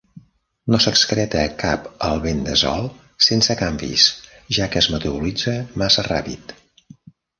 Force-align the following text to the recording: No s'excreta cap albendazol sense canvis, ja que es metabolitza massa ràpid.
No 0.75 0.77
s'excreta 0.85 1.43
cap 1.63 1.83
albendazol 2.07 2.89
sense 3.27 3.59
canvis, 3.61 4.07
ja 4.59 4.69
que 4.77 4.83
es 4.85 4.89
metabolitza 4.95 5.55
massa 5.83 6.07
ràpid. 6.13 6.57